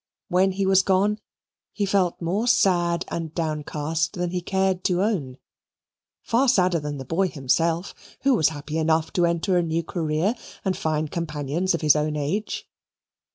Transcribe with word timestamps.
When 0.29 0.53
he 0.53 0.65
was 0.65 0.81
gone, 0.81 1.19
he 1.73 1.85
felt 1.85 2.19
more 2.23 2.47
sad 2.47 3.05
and 3.09 3.31
downcast 3.35 4.13
than 4.13 4.31
he 4.31 4.41
cared 4.41 4.83
to 4.85 5.03
own 5.03 5.37
far 6.23 6.47
sadder 6.49 6.79
than 6.79 6.97
the 6.97 7.05
boy 7.05 7.27
himself, 7.27 7.93
who 8.21 8.33
was 8.33 8.49
happy 8.49 8.79
enough 8.79 9.13
to 9.13 9.27
enter 9.27 9.59
a 9.59 9.61
new 9.61 9.83
career 9.83 10.33
and 10.65 10.75
find 10.75 11.11
companions 11.11 11.75
of 11.75 11.81
his 11.81 11.95
own 11.95 12.15
age. 12.15 12.67